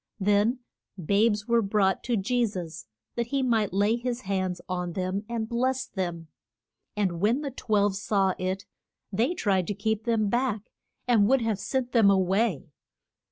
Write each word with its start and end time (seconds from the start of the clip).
Then 0.19 0.61
babes 0.99 1.45
were 1.47 1.61
brought 1.61 2.03
to 2.05 2.17
Je 2.17 2.43
sus 2.47 2.87
that 3.13 3.27
he 3.27 3.43
might 3.43 3.71
lay 3.71 3.97
his 3.97 4.21
hands 4.21 4.59
on 4.67 4.93
them 4.93 5.23
and 5.29 5.47
bless 5.47 5.85
them. 5.85 6.27
And 6.97 7.21
when 7.21 7.41
the 7.43 7.51
twelve 7.51 7.95
saw 7.95 8.33
it, 8.39 8.65
they 9.13 9.35
tried 9.35 9.67
to 9.67 9.75
keep 9.75 10.05
them 10.05 10.27
back, 10.27 10.71
and 11.07 11.27
would 11.29 11.41
have 11.41 11.59
sent 11.59 11.91
them 11.91 12.09
a 12.09 12.17
way. 12.17 12.71